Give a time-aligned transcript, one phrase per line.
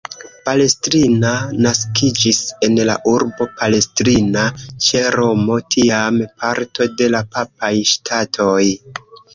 [0.45, 1.33] Palestrina
[1.65, 4.49] naskiĝis en la urbo Palestrina,
[4.87, 8.63] ĉe Romo, tiam parto de la Papaj Ŝtatoj.